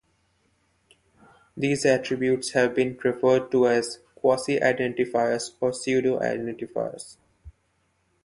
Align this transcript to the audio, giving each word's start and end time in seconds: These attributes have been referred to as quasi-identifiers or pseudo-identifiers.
These 1.55 1.85
attributes 1.85 2.53
have 2.53 2.73
been 2.73 2.97
referred 3.03 3.51
to 3.51 3.67
as 3.67 3.99
quasi-identifiers 4.15 5.51
or 5.61 5.71
pseudo-identifiers. 5.73 7.17